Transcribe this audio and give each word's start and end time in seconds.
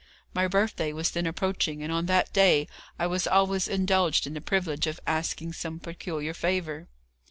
My 0.33 0.47
birthday 0.47 0.93
was 0.93 1.11
then 1.11 1.27
approaching, 1.27 1.83
and 1.83 1.93
on 1.93 2.07
that 2.07 2.33
day 2.33 2.67
I 2.97 3.05
was 3.05 3.27
always 3.27 3.67
indulged 3.67 4.25
in 4.25 4.33
the 4.33 4.41
privilege 4.41 4.87
of 4.87 4.99
asking 5.05 5.53
some 5.53 5.79
peculiar 5.79 6.33
favour. 6.33 6.87